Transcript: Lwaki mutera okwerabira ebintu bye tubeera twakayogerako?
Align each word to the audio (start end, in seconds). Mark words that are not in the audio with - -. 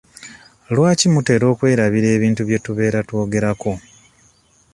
Lwaki 0.73 1.05
mutera 1.13 1.45
okwerabira 1.53 2.07
ebintu 2.17 2.41
bye 2.47 2.59
tubeera 2.65 2.99
twakayogerako? 3.07 3.71